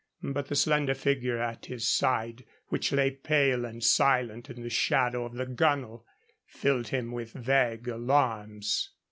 [0.23, 5.25] But the slender figure at his side, which lay pale and silent in the shadow
[5.25, 6.07] of the gunwale,
[6.47, 8.89] filled him with vague alarms.